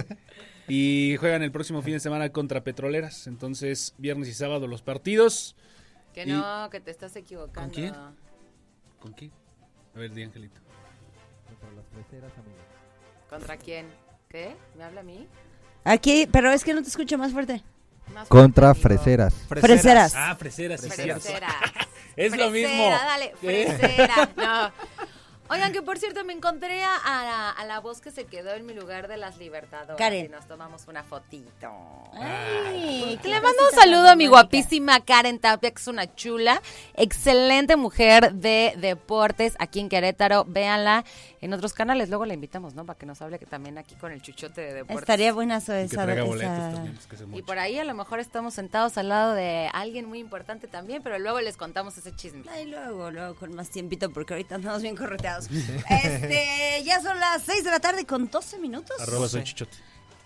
[0.68, 3.27] Y juegan el próximo fin de semana contra Petroleras.
[3.27, 5.57] Entonces, viernes y sábado los partidos.
[6.12, 7.61] Que Y- no, que te estás equivocando.
[7.62, 7.94] ¿Con quién?
[9.00, 9.33] ¿Con quién?
[9.94, 10.61] A ver, di Angelito.
[13.29, 13.87] ¿Contra quién?
[14.29, 14.57] ¿Qué?
[14.77, 15.27] ¿Me habla a mí?
[15.85, 17.62] Aquí, pero es que no te escucho más fuerte.
[18.12, 19.03] Más Contra fuerte, amigo.
[19.03, 19.35] freseras.
[19.48, 20.14] Freseras.
[20.16, 21.20] Ah, freseras, sí, cierto.
[21.20, 21.55] Freseras.
[22.16, 22.68] Es lo mismo.
[22.68, 23.66] Fresera, dale, ¿Eh?
[23.77, 24.31] fresera.
[24.37, 24.72] No.
[25.50, 28.54] Oigan, que por cierto me encontré a, a la, a la voz que se quedó
[28.54, 29.98] en mi lugar de las Libertadoras.
[29.98, 30.24] Karen.
[30.26, 31.68] Y nos tomamos una fotito.
[32.14, 36.62] Ay, le mando un saludo a mi guapísima Karen Tapia, que es una chula,
[36.94, 40.44] excelente mujer de deportes aquí en Querétaro.
[40.46, 41.04] Véanla
[41.44, 42.09] en otros canales.
[42.09, 42.85] Luego la invitamos, ¿no?
[42.87, 44.98] Para que nos hable que también aquí con el chuchote de deportes.
[45.02, 45.80] Estaría buena Y que esa.
[45.83, 46.94] esa- también.
[47.09, 50.18] pues, que Y por ahí a lo mejor estamos sentados al lado de alguien muy
[50.20, 52.42] importante también, pero luego les contamos ese chisme.
[52.50, 55.48] Ay, luego, luego, con más tiempito, porque ahorita andamos bien correteados.
[55.90, 58.98] Este, ya son las 6 de la tarde con 12 minutos.
[59.00, 59.76] Arroba soy chichote.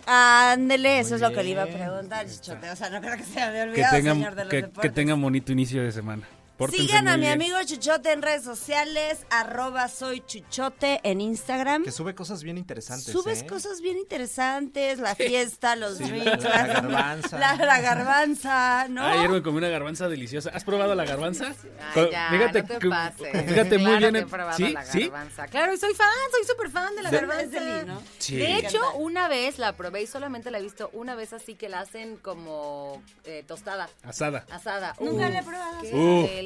[0.07, 2.71] Ándele, eso es lo que le iba a preguntar, Chichote.
[2.71, 4.57] O sea, no creo que se me había Que olvidado, señor tengan, de los que,
[4.57, 4.95] que deportes.
[4.95, 6.23] tengan bonito inicio de semana.
[6.59, 7.33] Pórtense Sigan a mi bien.
[7.35, 11.85] amigo Chuchote en redes sociales, arroba soy Chuchote en Instagram.
[11.85, 13.13] Que sube cosas bien interesantes.
[13.13, 13.47] Subes ¿eh?
[13.47, 17.39] cosas bien interesantes, la fiesta, los Sí, drinks, la- la garbanza.
[17.39, 19.05] la, la garbanza, ¿no?
[19.07, 20.51] Ayer me comí una garbanza deliciosa.
[20.53, 21.55] ¿Has probado la garbanza?
[21.95, 23.47] Ay, ya, fíjate, no te que- pases.
[23.47, 24.13] fíjate muy Claro bien.
[24.15, 24.73] que he en- probado ¿Sí?
[24.73, 25.01] la ¿Sí?
[25.03, 25.47] garbanza.
[25.47, 27.43] Claro, y soy fan, soy súper fan de la De- garbanza.
[27.45, 28.03] Es de ¿no?
[28.19, 28.35] Sí.
[28.37, 31.69] De hecho, una vez la probé y solamente la he visto una vez así que
[31.69, 34.45] la hacen como eh, tostada, Asada.
[34.51, 34.97] asada.
[34.99, 35.83] Nunca Uh, la he probado.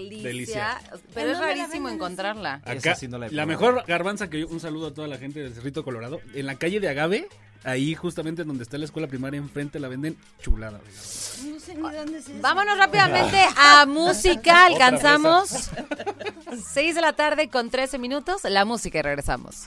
[0.08, 0.28] Delicia.
[0.28, 0.80] delicia.
[1.14, 2.60] Pero ¿En es rarísimo encontrarla.
[2.64, 5.54] Acá, sí no la mejor garbanza que yo, un saludo a toda la gente del
[5.54, 7.28] Cerrito Colorado, en la calle de Agave,
[7.64, 10.80] Ahí justamente donde está la escuela primaria enfrente la venden chulada.
[11.44, 12.40] No sé ni dónde es.
[12.40, 14.66] Vámonos rápidamente a música.
[14.66, 15.70] Alcanzamos
[16.72, 18.42] 6 de la tarde con 13 minutos.
[18.44, 19.66] La música y regresamos.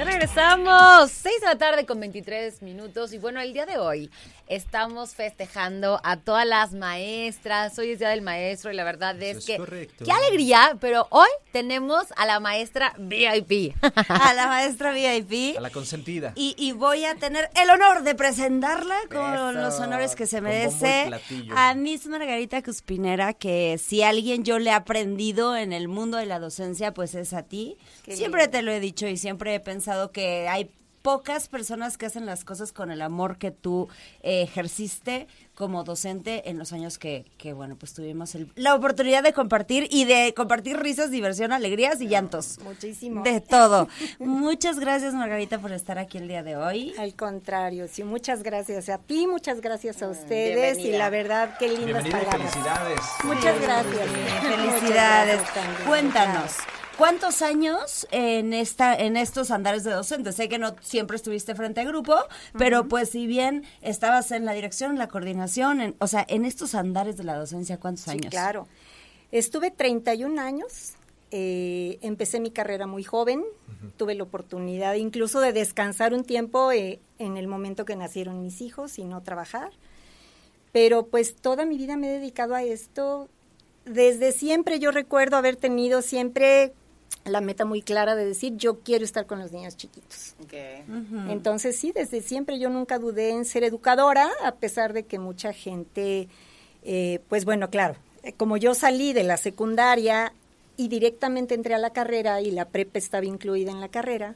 [0.00, 4.10] Get regresamos, 6 de la tarde con 23 minutos y bueno, el día de hoy
[4.48, 9.38] estamos festejando a todas las maestras, hoy es Día del Maestro y la verdad es,
[9.38, 10.04] es que correcto.
[10.04, 13.74] qué alegría, pero hoy tenemos a la maestra VIP.
[14.08, 15.56] A la maestra VIP.
[15.56, 16.32] A la consentida.
[16.34, 20.40] Y, y voy a tener el honor de presentarla con Eso, los honores que se
[20.40, 21.10] merece
[21.54, 26.26] a Miss Margarita Cuspinera, que si alguien yo le he aprendido en el mundo de
[26.26, 27.78] la docencia, pues es a ti.
[28.04, 28.58] Qué siempre lindo.
[28.58, 30.70] te lo he dicho y siempre he pensado que hay
[31.02, 33.88] pocas personas que hacen las cosas con el amor que tú
[34.22, 39.22] eh, ejerciste como docente en los años que, que bueno, pues tuvimos el- la oportunidad
[39.22, 42.58] de compartir y de compartir risas, diversión, alegrías y llantos.
[42.62, 43.22] Muchísimo.
[43.22, 43.88] De todo.
[44.18, 46.92] Muchas gracias, Margarita, por estar aquí el día de hoy.
[46.98, 51.68] Al contrario, sí, muchas gracias a ti, muchas gracias a ustedes y la verdad, qué
[51.68, 52.52] lindas Bienvenida y palabras.
[52.52, 53.00] felicidades.
[53.24, 54.06] Muchas gracias.
[54.42, 55.40] Felicidades.
[55.40, 55.86] Muchas gracias.
[55.86, 56.52] Cuéntanos.
[57.00, 60.32] ¿Cuántos años en esta en estos andares de docente?
[60.32, 62.14] Sé que no siempre estuviste frente a grupo,
[62.58, 66.44] pero pues si bien estabas en la dirección, en la coordinación, en- o sea, en
[66.44, 68.26] estos andares de la docencia, ¿cuántos Sí, años?
[68.28, 68.68] claro.
[69.32, 70.92] Estuve 31 años,
[71.30, 73.44] eh, empecé mi carrera muy joven,
[73.96, 78.60] tuve la oportunidad incluso de descansar un tiempo eh, en el momento que nacieron mis
[78.60, 79.70] hijos y no trabajar,
[80.70, 83.30] pero pues toda mi vida me he dedicado a esto.
[83.86, 86.74] Desde siempre yo recuerdo haber tenido siempre
[87.24, 90.34] la meta muy clara de decir yo quiero estar con los niños chiquitos.
[91.28, 95.52] Entonces sí, desde siempre yo nunca dudé en ser educadora, a pesar de que mucha
[95.52, 96.28] gente,
[96.82, 100.32] eh, pues bueno, claro, eh, como yo salí de la secundaria
[100.76, 104.34] y directamente entré a la carrera y la prepa estaba incluida en la carrera,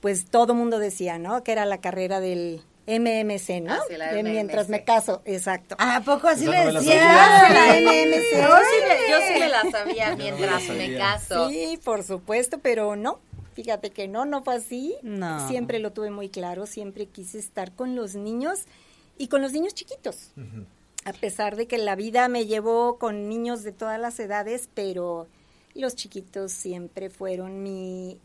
[0.00, 1.42] pues todo mundo decía, ¿no?
[1.42, 3.74] Que era la carrera del MMC, ¿no?
[3.74, 5.76] Ah, sí, la De mientras me caso, exacto.
[5.78, 8.32] ¿A poco así Esa le no me la MMC.
[8.32, 11.48] Yo sí, me, yo sí me la sabía mientras me caso.
[11.48, 13.20] Sí, por supuesto, pero no.
[13.54, 14.96] Fíjate que no, no fue así.
[15.02, 15.46] No.
[15.48, 18.60] Siempre lo tuve muy claro, siempre quise estar con los niños
[19.18, 20.32] y con los niños chiquitos.
[21.04, 25.28] A pesar de que la vida me llevó con niños de todas las edades, pero
[25.74, 28.18] los chiquitos siempre fueron mi,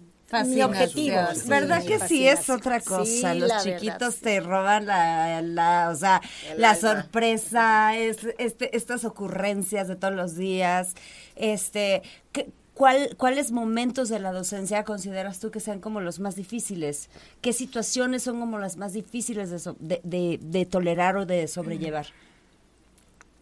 [0.45, 1.33] mi objetivo.
[1.35, 3.33] sí, ¿Verdad que sí es otra cosa?
[3.33, 4.21] Sí, Los verdad, chiquitos sí.
[4.21, 6.81] te roban la, la, o sea, El la alma.
[6.81, 10.95] sorpresa, es, este, estas ocurrencias de todos los días.
[11.35, 12.01] Este,
[12.33, 17.09] ¿qué- ¿cuál, ¿Cuáles momentos de la docencia consideras tú que sean como los más difíciles?
[17.41, 21.47] ¿Qué situaciones son como las más difíciles de, so- de, de- de tolerar o de
[21.47, 22.07] sobrellevar?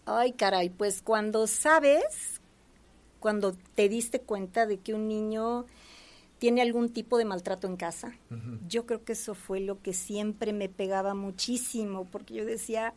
[0.05, 2.39] Ay, caray, pues cuando sabes,
[3.19, 5.65] cuando te diste cuenta de que un niño
[6.45, 8.13] tiene algún tipo de maltrato en casa,
[8.67, 12.93] yo creo que eso fue lo que siempre me pegaba muchísimo, porque yo decía,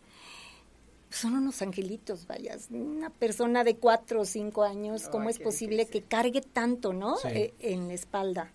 [1.09, 6.03] son unos angelitos, vaya, una persona de cuatro o cinco años, ¿cómo es posible que
[6.03, 7.17] cargue tanto, no?
[7.17, 7.29] Sí.
[7.29, 8.53] Eh, en la espalda.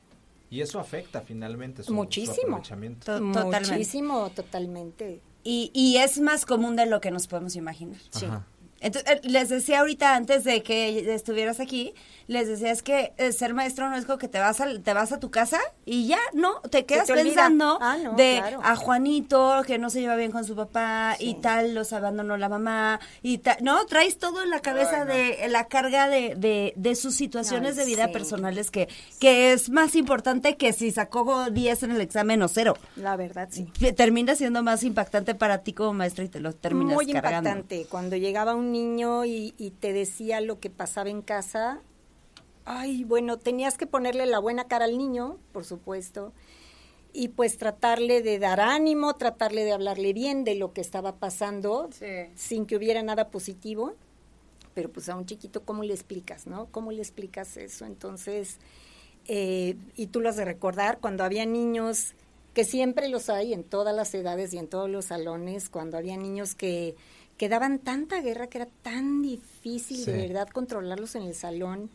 [0.52, 2.62] Y eso afecta finalmente su, su Muchísimo.
[2.62, 3.72] To- totalmente.
[3.72, 5.22] Muchísimo, totalmente.
[5.44, 8.00] Y, y es más común de lo que nos podemos imaginar.
[8.12, 8.26] Sí.
[8.26, 8.46] Ajá.
[8.84, 11.94] Entonces, eh, les decía ahorita antes de que estuvieras aquí,
[12.28, 14.94] les decía es que eh, ser maestro no es como que te vas a, te
[14.94, 18.60] vas a tu casa y ya, no, te quedas te pensando Ah, no, de claro.
[18.64, 22.50] a Juanito que no se lleva bien con su papá y tal, los abandonó la
[22.50, 26.96] mamá y tal, no, traes todo en la cabeza de la carga de, de, de
[26.96, 28.14] sus situaciones de vida sí.
[28.14, 28.88] personales que,
[29.20, 32.78] que es más importante que si sacó 10 en el examen o cero.
[32.98, 33.66] La verdad, sí.
[33.96, 37.50] Termina siendo más impactante para ti como maestro y te lo terminas Muy cargando.
[37.50, 37.86] impactante.
[37.90, 41.82] Cuando llegaba un niño y, y te decía lo que pasaba en casa,
[42.66, 46.34] ay, bueno, tenías que ponerle la buena cara al niño, por supuesto,
[47.14, 51.90] y pues tratarle de dar ánimo, tratarle de hablarle bien de lo que estaba pasando,
[51.94, 52.06] Sí.
[52.36, 53.94] sin que hubiera nada positivo.
[54.74, 56.66] Pero pues a un chiquito, ¿cómo le explicas, no?
[56.72, 57.86] ¿Cómo le explicas eso?
[57.86, 58.58] Entonces,
[59.28, 62.16] eh, y tú lo has de recordar, cuando había niños,
[62.56, 66.18] que siempre los hay en todas las edades y en todos los salones, cuando había
[66.18, 66.96] niños que,
[67.44, 71.92] que daban tanta guerra que era tan difícil de verdad controlarlos en el salón.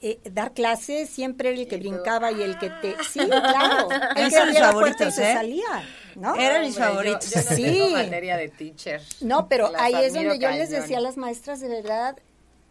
[0.00, 2.94] Eh, dar clases siempre era el que brincaba y el que te...
[3.10, 3.88] Sí, claro.
[4.16, 5.34] El que mis favoritos, se ¿eh?
[5.34, 6.36] salía, ¿no?
[6.36, 7.28] Eran mis yo- favoritos.
[7.32, 7.92] Yo, no Sí.
[7.94, 9.02] materia de teacher.
[9.22, 12.16] No, pero Las ahí es donde yo les decía a las maestras, de verdad,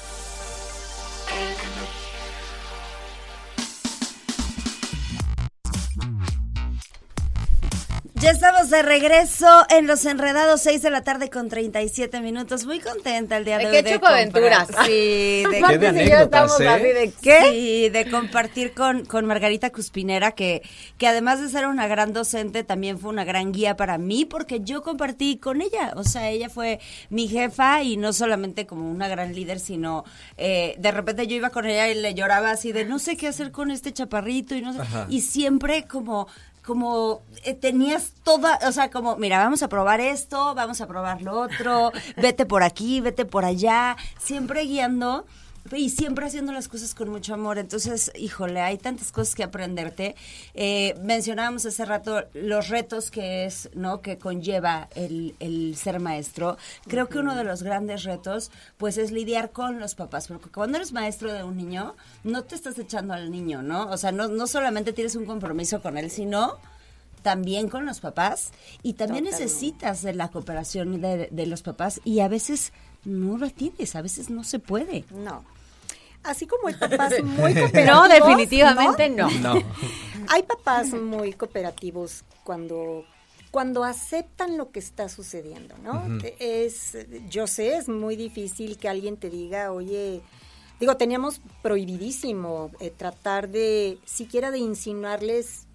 [8.20, 12.66] Ya estamos de regreso en Los Enredados, 6 de la tarde con 37 minutos.
[12.66, 13.72] Muy contenta el día de Ay, hoy.
[13.72, 14.68] qué de chupaventuras.
[14.84, 16.68] Sí, de Martis de y yo anécdotas, estamos ¿eh?
[16.68, 17.40] así de, ¿Qué?
[17.50, 20.60] Sí, de compartir con, con Margarita Cuspinera, que,
[20.98, 24.60] que además de ser una gran docente, también fue una gran guía para mí, porque
[24.60, 25.94] yo compartí con ella.
[25.96, 26.78] O sea, ella fue
[27.08, 30.04] mi jefa y no solamente como una gran líder, sino
[30.36, 33.28] eh, de repente yo iba con ella y le lloraba así de no sé qué
[33.28, 34.80] hacer con este chaparrito y no sé.
[34.82, 35.06] Ajá.
[35.08, 36.28] Y siempre como
[36.64, 41.22] como eh, tenías toda, o sea, como, mira, vamos a probar esto, vamos a probar
[41.22, 45.26] lo otro, vete por aquí, vete por allá, siempre guiando
[45.72, 47.58] y siempre haciendo las cosas con mucho amor.
[47.58, 50.16] Entonces, híjole, hay tantas cosas que aprenderte.
[50.54, 54.00] Eh, mencionábamos hace rato los retos que es, ¿no?
[54.00, 56.56] Que conlleva el, el ser maestro.
[56.88, 60.28] Creo que uno de los grandes retos, pues, es lidiar con los papás.
[60.28, 61.94] Porque cuando eres maestro de un niño,
[62.24, 63.88] no te estás echando al niño, ¿no?
[63.90, 66.58] O sea, no, no solamente tienes un compromiso con él, sino
[67.22, 68.50] también con los papás
[68.82, 72.72] y también necesitas de la cooperación de, de los papás y a veces
[73.04, 75.04] no la tienes, a veces no se puede.
[75.10, 75.44] No.
[76.22, 77.86] Así como hay papás muy cooperativos.
[77.86, 79.30] No, definitivamente no.
[79.30, 79.54] No.
[80.28, 83.04] Hay papás muy cooperativos cuando
[83.50, 86.04] cuando aceptan lo que está sucediendo, ¿no?
[86.38, 86.96] Es
[87.28, 90.20] yo sé, es muy difícil que alguien te diga, "Oye,
[90.78, 95.66] digo, teníamos prohibidísimo eh, tratar de siquiera de insinuarles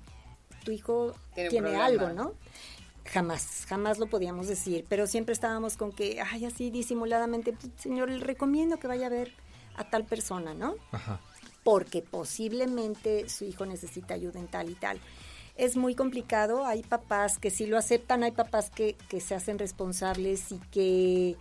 [0.63, 1.13] tu hijo
[1.49, 2.33] Tiene algo, ¿no?
[3.05, 8.09] Jamás, jamás lo podíamos decir, pero siempre estábamos con que, ay, así disimuladamente, "Pues, señor,
[8.09, 9.31] le recomiendo que vaya a ver
[9.75, 10.75] a tal persona, ¿no?
[10.91, 11.19] Ajá.
[11.63, 14.99] porque posiblemente su hijo necesita ayuda en tal y tal.
[15.55, 19.57] Es muy complicado, hay papás que sí lo aceptan, hay papás que, que se hacen
[19.57, 21.35] responsables y que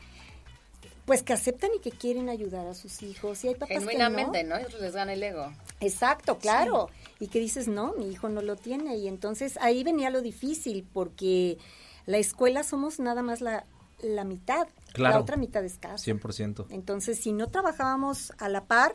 [1.05, 4.43] pues que aceptan y que quieren ayudar a sus hijos y hay papás que Genuinamente,
[4.45, 4.59] no.
[4.59, 4.69] ¿no?
[4.81, 5.53] Les gana el ego.
[5.81, 6.89] Exacto, claro.
[7.21, 8.97] Y que dices, no, mi hijo no lo tiene.
[8.97, 11.59] Y entonces ahí venía lo difícil, porque
[12.07, 13.65] la escuela somos nada más la,
[14.03, 14.67] la mitad.
[14.93, 15.17] Claro.
[15.17, 16.05] La otra mitad es casa.
[16.05, 16.67] 100%.
[16.71, 18.95] Entonces, si no trabajábamos a la par,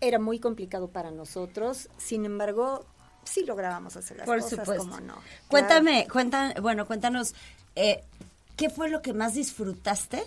[0.00, 1.88] era muy complicado para nosotros.
[1.96, 2.84] Sin embargo,
[3.24, 4.84] sí lográbamos hacer las Por cosas supuesto.
[4.84, 5.14] como no.
[5.48, 7.34] Cuéntame, cuenta, bueno, cuéntanos,
[7.76, 8.02] eh,
[8.56, 10.22] ¿qué fue lo que más disfrutaste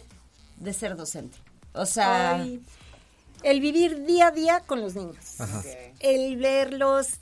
[0.58, 1.38] de ser docente?
[1.74, 2.62] O sea, Ay,
[3.44, 5.38] el vivir día a día con los niños.
[6.00, 7.20] El verlos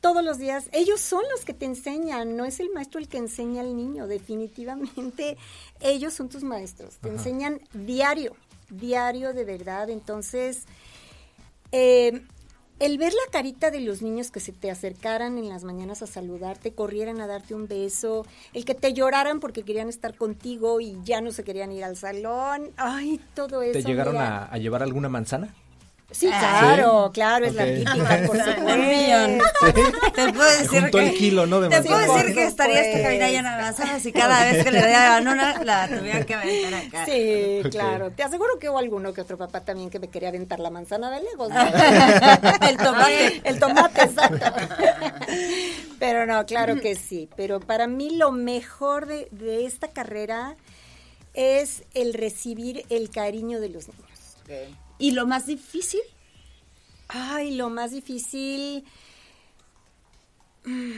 [0.00, 0.68] todos los días.
[0.72, 4.06] Ellos son los que te enseñan, no es el maestro el que enseña al niño.
[4.06, 5.38] Definitivamente,
[5.80, 6.96] ellos son tus maestros.
[6.96, 8.36] Te enseñan diario,
[8.68, 9.88] diario de verdad.
[9.88, 10.64] Entonces,
[11.70, 12.22] eh,
[12.82, 16.08] el ver la carita de los niños que se te acercaran en las mañanas a
[16.08, 20.98] saludarte, corrieran a darte un beso, el que te lloraran porque querían estar contigo y
[21.04, 23.72] ya no se querían ir al salón, ay, todo eso.
[23.78, 25.54] ¿Te llegaron a, a llevar alguna manzana?
[26.12, 26.38] Sí, Ah.
[26.60, 27.94] claro, claro, es la típica,
[28.26, 29.40] por un millón.
[29.60, 30.10] supuesto.
[30.14, 31.60] Te puedo decir que, el kilo, ¿no?
[31.60, 34.70] De te puedo decir que estaría esta cabina llena de manzanas y cada vez que
[34.70, 37.06] le daban una la tuviera que aventar acá.
[37.06, 38.10] Sí, claro.
[38.10, 41.10] Te aseguro que hubo alguno que otro papá también que me quería aventar la manzana
[41.10, 41.48] de lejos.
[41.48, 41.60] ¿no?
[42.68, 43.40] El tomate.
[43.44, 44.52] El tomate, exacto.
[45.98, 47.28] Pero no, claro que sí.
[47.36, 50.56] Pero para mí lo mejor de, de esta carrera
[51.34, 54.02] es el recibir el cariño de los niños.
[54.44, 54.76] Ok.
[55.02, 56.00] ¿Y lo más difícil?
[57.08, 58.84] Ay, lo más difícil.
[60.64, 60.92] mm,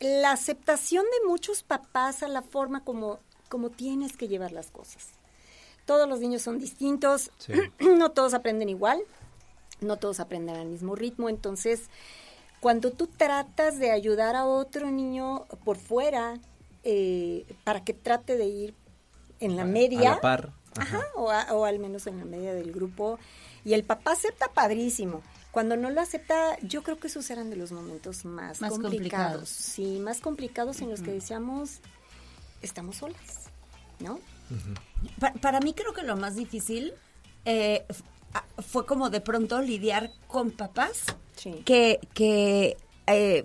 [0.00, 5.08] La aceptación de muchos papás a la forma como, como tienes que llevar las cosas.
[5.86, 7.52] Todos los niños son distintos, Sí.
[7.98, 9.00] no todos aprenden igual,
[9.80, 11.90] no todos aprenden al mismo ritmo, entonces
[12.60, 16.38] cuando tú tratas de ayudar a otro niño por fuera
[16.84, 18.74] eh, para que trate de ir
[19.40, 20.52] en la A- media, A la par.
[20.76, 23.18] Ajá, o, a- o al menos en la media del grupo.
[23.64, 25.22] Y el papá acepta padrísimo.
[25.50, 28.80] Cuando no lo acepta, yo creo que esos eran de los momentos más, Más complicados.
[28.80, 29.48] complicados.
[29.48, 31.78] Sí, más complicados en los que decíamos,
[32.60, 33.48] estamos solas,
[34.00, 34.18] ¿no?
[35.20, 36.92] Pa- para mí creo que lo más difícil
[37.44, 37.86] eh,
[38.66, 41.04] fue como de pronto lidiar con papás
[41.36, 41.62] Sí.
[41.64, 43.44] que, que eh,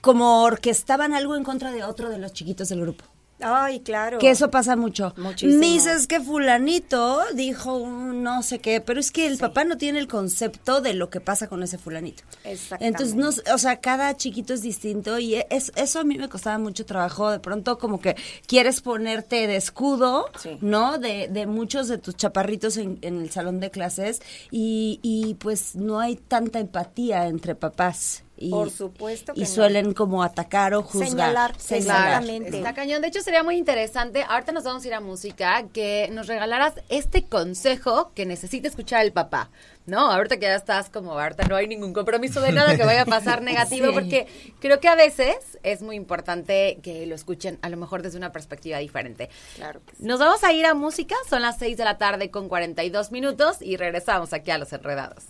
[0.00, 3.04] como orquestaban algo en contra de otro de los chiquitos del grupo.
[3.40, 4.18] Ay, claro.
[4.18, 5.12] Que eso pasa mucho.
[5.16, 5.58] Muchísimo.
[5.58, 9.98] Mis es que fulanito dijo no sé qué, pero es que el papá no tiene
[9.98, 12.22] el concepto de lo que pasa con ese fulanito.
[12.44, 12.86] Exactamente.
[12.86, 16.58] Entonces, no, o sea, cada chiquito es distinto y es, eso a mí me costaba
[16.58, 17.30] mucho trabajo.
[17.30, 18.16] De pronto como que
[18.46, 20.58] quieres ponerte de escudo, Sí.
[20.60, 20.98] ¿no?
[20.98, 24.20] De, de muchos de tus chaparritos en, en el salón de clases
[24.50, 28.23] y, y pues no hay tanta empatía entre papás.
[28.36, 29.48] Y, Por supuesto que Y no.
[29.48, 31.08] suelen como atacar o juzgar.
[31.08, 32.06] Señalar, Señalar.
[32.08, 32.56] exactamente.
[32.56, 33.00] Está cañón.
[33.00, 34.24] De hecho, sería muy interesante.
[34.28, 35.64] Ahorita nos vamos a ir a música.
[35.72, 39.50] Que nos regalaras este consejo que necesita escuchar el papá.
[39.86, 40.10] ¿No?
[40.10, 43.06] Ahorita que ya estás como, ahorita no hay ningún compromiso de nada que vaya a
[43.06, 43.88] pasar negativo.
[43.88, 43.92] Sí.
[43.92, 44.26] Porque
[44.58, 48.32] creo que a veces es muy importante que lo escuchen, a lo mejor desde una
[48.32, 49.28] perspectiva diferente.
[49.56, 50.02] Claro que sí.
[50.04, 51.14] Nos vamos a ir a música.
[51.28, 53.58] Son las 6 de la tarde con 42 minutos.
[53.60, 55.24] Y regresamos aquí a Los Enredados.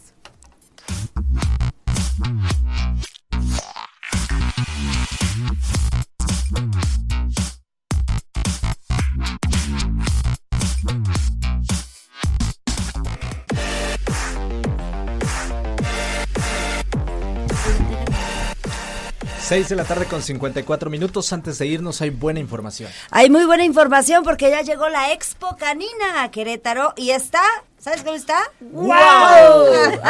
[19.54, 21.32] Seis de la tarde con 54 minutos.
[21.32, 22.90] Antes de irnos hay buena información.
[23.12, 27.40] Hay muy buena información porque ya llegó la Expo Canina a Querétaro y está,
[27.78, 28.50] ¿sabes cómo está?
[28.58, 28.88] ¡Wow!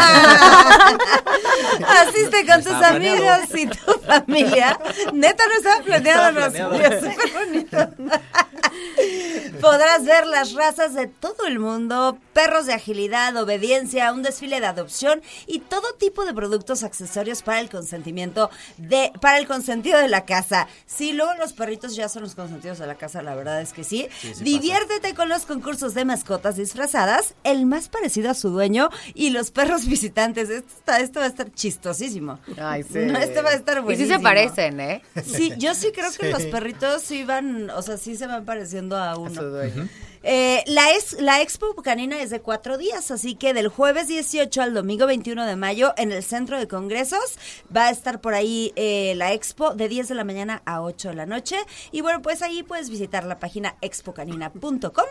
[1.87, 4.81] Asiste con tus amigos y tu familia.
[5.13, 7.11] Neta no estaba planeado, Estaba no, planeado.
[7.11, 7.89] súper bonito.
[9.65, 14.67] Podrás ver las razas de todo el mundo, perros de agilidad, obediencia, un desfile de
[14.67, 20.09] adopción y todo tipo de productos accesorios para el consentimiento de para el consentido de
[20.09, 20.69] la casa.
[20.87, 23.85] Sí, luego los perritos ya son los consentidos de la casa, la verdad es que
[23.85, 24.07] sí.
[24.41, 29.51] Diviértete con los concursos de mascotas disfrazadas, el más parecido a su dueño y los
[29.51, 30.51] perros visitantes.
[30.51, 32.39] Esto, está- esto va a estar chistosísimo.
[32.61, 32.99] Ay, sí.
[32.99, 34.09] No, este va a estar Y buenísimo.
[34.09, 35.03] sí se parecen, ¿eh?
[35.25, 38.97] Sí, yo sí creo que los perritos sí van, o sea, sí se van pareciendo
[38.99, 39.54] a uno.
[39.55, 39.89] Su dueño.
[40.27, 44.63] Eh, la, es, la Expo Canina es de cuatro días, así que del jueves 18
[44.63, 47.39] al domingo 21 de mayo en el Centro de Congresos
[47.75, 51.11] va a estar por ahí eh, la Expo de 10 de la mañana a 8
[51.11, 51.57] de la noche.
[51.93, 55.05] Y bueno, pues ahí puedes visitar la página expocanina.com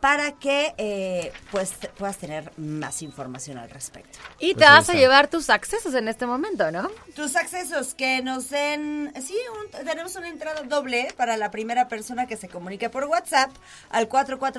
[0.00, 4.18] para que eh, pues te- puedas tener más información al respecto.
[4.38, 6.90] Y te Pues ahí vas a llevar tus accesos en este momento, ¿no?
[7.16, 12.26] Tus accesos que nos den, sí, un- tenemos una entrada doble para la primera persona
[12.26, 13.50] que se comunique por WhatsApp
[13.90, 14.08] al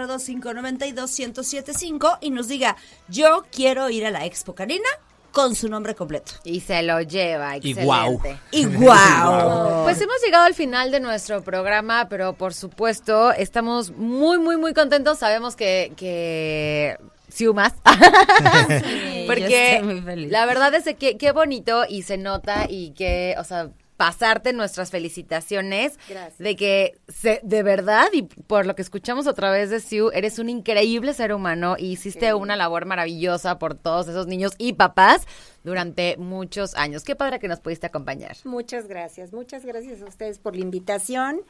[0.08, 2.76] 442-592-1075 y nos diga,
[3.08, 4.88] yo quiero ir a la Expo Canina
[5.32, 6.34] con su nombre completo.
[6.44, 7.86] Y se lo lleva, Y excelente.
[7.86, 8.22] guau.
[8.52, 9.84] Y wow.
[9.84, 14.74] Pues hemos llegado al final de nuestro programa, pero por supuesto estamos muy, muy, muy
[14.74, 15.20] contentos.
[15.20, 16.98] Sabemos que, que
[17.32, 17.74] Siu más.
[17.86, 19.82] yo Porque
[20.30, 23.70] la verdad es que qué bonito y se nota y que, o sea,
[24.02, 26.40] pasarte nuestras felicitaciones Gracias.
[26.40, 30.40] de que se, de verdad y por lo que escuchamos a través de Siu, eres
[30.40, 35.28] un increíble ser humano y hiciste una labor maravillosa por todos esos niños y papás
[35.64, 37.04] durante muchos años.
[37.04, 38.36] Qué padre que nos pudiste acompañar.
[38.44, 41.42] Muchas gracias, muchas gracias a ustedes por la invitación.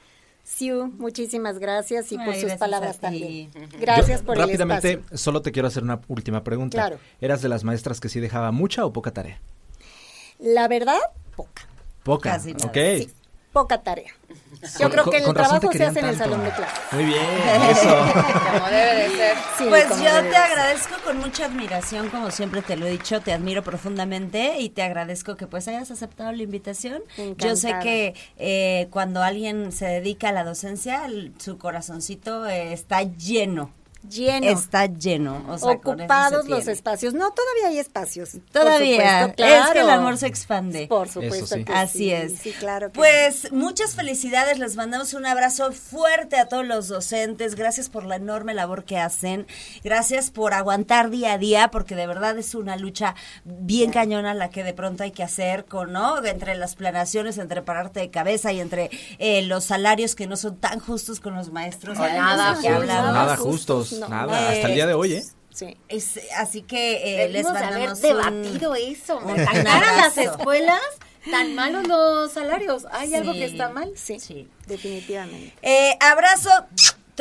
[0.43, 3.49] Siu, muchísimas gracias y por Ay, sus palabras también.
[3.79, 5.17] Gracias Yo, por Rápidamente, el espacio.
[5.17, 6.75] solo te quiero hacer una última pregunta.
[6.75, 6.99] Claro.
[7.21, 9.39] ¿Eras de las maestras que sí dejaba mucha o poca tarea?
[10.37, 10.99] La verdad,
[11.37, 11.70] poca,
[12.03, 12.31] Poca.
[12.31, 12.65] Casi nada.
[12.67, 12.77] Ok.
[12.97, 13.11] sí,
[13.53, 14.11] poca tarea.
[14.79, 16.79] Yo Con- creo que el trabajo se hace en el salón de clases.
[16.91, 17.21] Muy bien,
[17.71, 17.97] eso.
[18.53, 19.37] Como debe de ser.
[19.57, 20.35] Sí, Pues yo te ser.
[20.35, 24.83] agradezco con mucha admiración, como siempre te lo he dicho, te admiro profundamente y te
[24.83, 27.01] agradezco que pues hayas aceptado la invitación.
[27.37, 32.73] Yo sé que eh, cuando alguien se dedica a la docencia, el- su corazoncito eh,
[32.73, 33.71] está lleno,
[34.09, 34.47] Lleno.
[34.47, 35.45] está lleno.
[35.47, 37.13] O sea, Ocupados los espacios.
[37.13, 38.31] No, todavía hay espacios.
[38.31, 40.87] por Todavía, supuesto, es que el amor se expande.
[40.87, 41.65] Por supuesto Eso sí.
[41.65, 42.37] que Así sí, es.
[42.39, 42.91] Sí, claro.
[42.91, 48.05] que Pues muchas felicidades, les mandamos un abrazo fuerte a todos los docentes, gracias por
[48.05, 49.47] la enorme labor que hacen,
[49.83, 54.49] gracias por aguantar día a día, porque de verdad es una lucha bien cañona la
[54.49, 56.23] que de pronto hay que hacer con, ¿no?
[56.25, 58.89] Entre las planaciones, entre pararte de cabeza y entre
[59.19, 61.97] eh, los salarios que no son tan justos con los maestros.
[61.97, 62.57] Nada.
[62.85, 64.15] Nada justos, justos, no.
[64.15, 64.49] nada.
[64.49, 65.23] Hasta el día de hoy, ¿eh?
[65.53, 65.77] Sí.
[65.89, 69.19] Es- así que eh, les Debimos de haber debatido un- eso.
[69.63, 70.79] caras las escuelas,
[71.29, 72.85] tan malos los salarios.
[72.91, 73.91] ¿Hay algo que está mal?
[73.95, 74.47] Sí, Sí.
[74.67, 75.53] definitivamente.
[75.61, 76.49] Eh, abrazo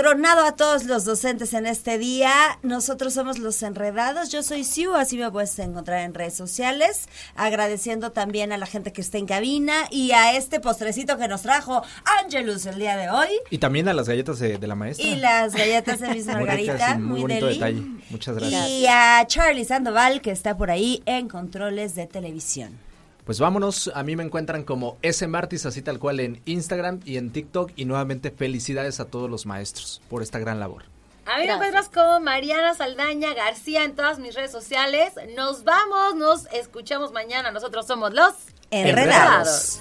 [0.01, 2.32] tronado a todos los docentes en este día.
[2.62, 4.30] Nosotros somos los enredados.
[4.30, 7.07] Yo soy Siu, así me puedes encontrar en redes sociales.
[7.36, 11.42] Agradeciendo también a la gente que está en cabina y a este postrecito que nos
[11.42, 11.82] trajo
[12.22, 13.28] Angelus el día de hoy.
[13.51, 15.07] Y también a las galletas de, de la maestra.
[15.07, 17.59] Y las galletas de Miss Margarita, muy, muy bonito deli.
[17.59, 17.82] detalle.
[18.09, 18.68] Muchas gracias.
[18.70, 22.89] Y a Charlie Sandoval, que está por ahí en controles de televisión.
[23.30, 27.16] Pues vámonos, a mí me encuentran como S Martis, así tal cual en Instagram y
[27.16, 27.70] en TikTok.
[27.76, 30.82] Y nuevamente felicidades a todos los maestros por esta gran labor.
[31.26, 35.12] A mí me encuentras como Mariana Saldaña García en todas mis redes sociales.
[35.36, 37.52] Nos vamos, nos escuchamos mañana.
[37.52, 38.34] Nosotros somos los
[38.72, 39.80] Enredados.